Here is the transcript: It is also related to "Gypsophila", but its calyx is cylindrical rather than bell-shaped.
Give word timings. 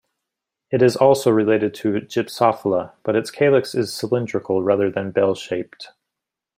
It 0.71 0.81
is 0.81 0.95
also 0.95 1.29
related 1.29 1.75
to 1.75 1.91
"Gypsophila", 2.01 2.93
but 3.03 3.15
its 3.15 3.29
calyx 3.29 3.75
is 3.75 3.93
cylindrical 3.93 4.63
rather 4.63 4.89
than 4.89 5.11
bell-shaped. 5.11 5.89